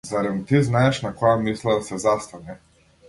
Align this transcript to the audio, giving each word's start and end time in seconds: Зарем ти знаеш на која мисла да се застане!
Зарем 0.05 0.39
ти 0.51 0.61
знаеш 0.69 1.01
на 1.05 1.11
која 1.19 1.35
мисла 1.43 1.77
да 1.81 1.85
се 1.91 2.01
застане! 2.09 2.57